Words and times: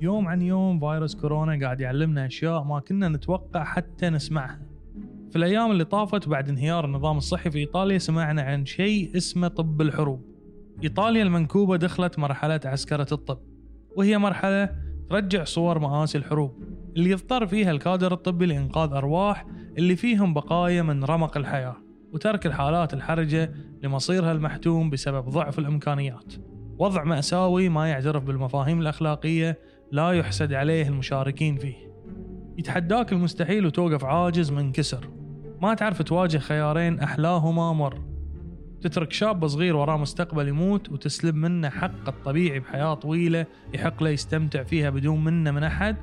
يوم 0.00 0.28
عن 0.28 0.42
يوم 0.42 0.80
فيروس 0.80 1.14
كورونا 1.14 1.64
قاعد 1.64 1.80
يعلمنا 1.80 2.26
أشياء 2.26 2.62
ما 2.62 2.80
كنا 2.80 3.08
نتوقع 3.08 3.64
حتى 3.64 4.10
نسمعها. 4.10 4.60
في 5.30 5.36
الأيام 5.36 5.70
اللي 5.70 5.84
طافت 5.84 6.28
بعد 6.28 6.48
انهيار 6.48 6.84
النظام 6.84 7.16
الصحي 7.16 7.50
في 7.50 7.58
إيطاليا 7.58 7.98
سمعنا 7.98 8.42
عن 8.42 8.66
شيء 8.66 9.16
اسمه 9.16 9.48
طب 9.48 9.80
الحروب. 9.80 10.24
إيطاليا 10.82 11.22
المنكوبة 11.22 11.76
دخلت 11.76 12.18
مرحلة 12.18 12.60
عسكرة 12.64 13.06
الطب 13.12 13.38
وهي 13.96 14.18
مرحلة 14.18 14.68
ترجع 15.10 15.44
صور 15.44 15.78
مآسي 15.78 16.18
الحروب. 16.18 16.54
اللي 16.96 17.10
يضطر 17.10 17.46
فيها 17.46 17.70
الكادر 17.70 18.12
الطبي 18.12 18.46
لإنقاذ 18.46 18.92
أرواح 18.92 19.46
اللي 19.78 19.96
فيهم 19.96 20.34
بقايا 20.34 20.82
من 20.82 21.04
رمق 21.04 21.36
الحياة 21.36 21.76
وترك 22.12 22.46
الحالات 22.46 22.94
الحرجة 22.94 23.52
لمصيرها 23.82 24.32
المحتوم 24.32 24.90
بسبب 24.90 25.28
ضعف 25.28 25.58
الإمكانيات. 25.58 26.34
وضع 26.78 27.04
مأساوي 27.04 27.68
ما 27.68 27.88
يعترف 27.88 28.24
بالمفاهيم 28.24 28.80
الأخلاقية 28.80 29.58
لا 29.92 30.10
يحسد 30.10 30.52
عليه 30.52 30.88
المشاركين 30.88 31.56
فيه. 31.56 31.74
يتحداك 32.58 33.12
المستحيل 33.12 33.66
وتوقف 33.66 34.04
عاجز 34.04 34.50
منكسر 34.50 35.08
ما 35.62 35.74
تعرف 35.74 36.02
تواجه 36.02 36.38
خيارين 36.38 37.00
أحلاهما 37.00 37.72
مر. 37.72 38.02
تترك 38.80 39.12
شاب 39.12 39.46
صغير 39.46 39.76
وراه 39.76 39.96
مستقبل 39.96 40.48
يموت 40.48 40.92
وتسلب 40.92 41.34
منه 41.34 41.68
حق 41.68 42.08
الطبيعي 42.08 42.60
بحياة 42.60 42.94
طويلة 42.94 43.46
يحق 43.74 44.02
له 44.02 44.10
يستمتع 44.10 44.62
فيها 44.62 44.90
بدون 44.90 45.24
منه 45.24 45.50
من 45.50 45.64
أحد. 45.64 45.96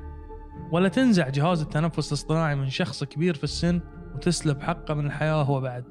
ولا 0.72 0.90
تنزع 0.90 1.30
جهاز 1.30 1.62
التنفس 1.62 2.08
الاصطناعي 2.08 2.56
من 2.56 2.70
شخص 2.70 3.04
كبير 3.04 3.34
في 3.34 3.44
السن 3.44 3.82
وتسلب 4.16 4.62
حقه 4.62 4.94
من 4.94 5.06
الحياة 5.06 5.44
هو 5.44 5.62
بعد. 5.62 5.84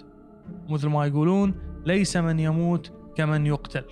مثل 0.69 0.89
ما 0.89 1.07
يقولون 1.07 1.55
ليس 1.87 2.17
من 2.17 2.41
يموت 2.41 2.93
كمن 3.17 3.47
يقتل. 3.47 3.85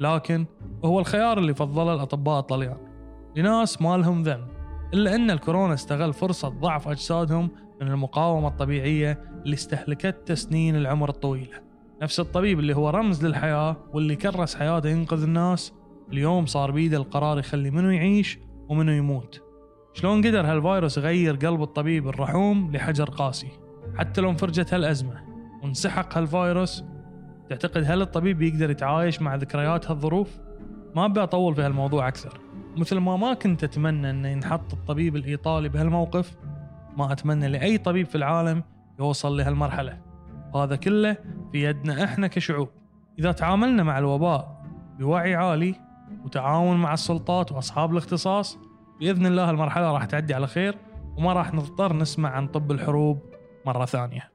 لكن 0.00 0.46
هو 0.84 1.00
الخيار 1.00 1.38
اللي 1.38 1.54
فضله 1.54 1.94
الأطباء 1.94 2.40
الطليان 2.40 2.93
لناس 3.36 3.82
ما 3.82 3.96
لهم 3.96 4.22
ذنب. 4.22 4.48
إلا 4.94 5.14
أن 5.14 5.30
الكورونا 5.30 5.74
استغل 5.74 6.12
فرصة 6.12 6.48
ضعف 6.48 6.88
أجسادهم 6.88 7.50
من 7.80 7.88
المقاومة 7.88 8.48
الطبيعية 8.48 9.20
اللي 9.44 9.54
استهلكت 9.54 10.32
سنين 10.32 10.76
العمر 10.76 11.08
الطويلة. 11.08 11.60
نفس 12.02 12.20
الطبيب 12.20 12.58
اللي 12.58 12.76
هو 12.76 12.90
رمز 12.90 13.26
للحياة 13.26 13.76
واللي 13.92 14.16
كرس 14.16 14.54
حياته 14.54 14.88
ينقذ 14.88 15.22
الناس 15.22 15.72
اليوم 16.12 16.46
صار 16.46 16.70
بيده 16.70 16.96
القرار 16.96 17.38
يخلي 17.38 17.70
منو 17.70 17.90
يعيش 17.90 18.38
ومنو 18.68 18.92
يموت. 18.92 19.42
شلون 19.92 20.26
قدر 20.26 20.46
هالفيروس 20.46 20.98
يغير 20.98 21.36
قلب 21.36 21.62
الطبيب 21.62 22.08
الرحوم 22.08 22.72
لحجر 22.72 23.10
قاسي؟ 23.10 23.48
حتى 23.96 24.20
لو 24.20 24.30
انفرجت 24.30 24.74
هالأزمة 24.74 25.24
وانسحق 25.62 26.18
هالفيروس 26.18 26.84
تعتقد 27.50 27.84
هل 27.86 28.02
الطبيب 28.02 28.42
يقدر 28.42 28.70
يتعايش 28.70 29.22
مع 29.22 29.34
ذكريات 29.34 29.90
هالظروف؟ 29.90 30.40
ما 30.96 31.04
أبي 31.04 31.22
أطول 31.22 31.54
في 31.54 31.62
هالموضوع 31.62 32.08
أكثر. 32.08 32.43
مثل 32.76 32.98
ما 32.98 33.16
ما 33.16 33.34
كنت 33.34 33.64
أتمنى 33.64 34.10
أن 34.10 34.24
ينحط 34.24 34.72
الطبيب 34.72 35.16
الإيطالي 35.16 35.68
بهالموقف 35.68 36.36
ما 36.96 37.12
أتمنى 37.12 37.48
لأي 37.48 37.78
طبيب 37.78 38.06
في 38.06 38.14
العالم 38.14 38.62
يوصل 38.98 39.36
لهالمرحلة. 39.36 39.98
وهذا 40.54 40.76
كله 40.76 41.16
في 41.52 41.64
يدنا 41.64 42.04
إحنا 42.04 42.26
كشعوب. 42.26 42.68
إذا 43.18 43.32
تعاملنا 43.32 43.82
مع 43.82 43.98
الوباء 43.98 44.64
بوعي 44.98 45.34
عالي 45.34 45.74
وتعاون 46.24 46.76
مع 46.76 46.94
السلطات 46.94 47.52
وأصحاب 47.52 47.92
الاختصاص 47.92 48.58
بإذن 49.00 49.26
الله 49.26 49.50
المرحلة 49.50 49.92
راح 49.92 50.04
تعدي 50.04 50.34
على 50.34 50.46
خير 50.46 50.74
وما 51.16 51.32
راح 51.32 51.54
نضطر 51.54 51.96
نسمع 51.96 52.30
عن 52.30 52.46
طب 52.46 52.72
الحروب 52.72 53.18
مرة 53.66 53.84
ثانية. 53.84 54.33